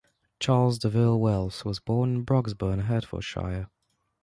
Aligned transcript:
Charles 0.39 0.79
De 0.79 0.89
Ville 0.89 1.19
Wells 1.19 1.63
was 1.63 1.79
born 1.79 2.15
in 2.15 2.23
Broxbourne, 2.25 2.85
Hertfordshire. 2.85 3.69